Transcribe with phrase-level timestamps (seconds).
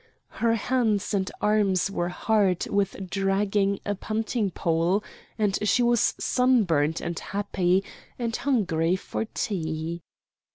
[0.41, 5.03] Her hands and arms were hard with dragging a punting pole
[5.37, 7.83] and she was sunburnt and happy,
[8.17, 10.01] and hungry for tea.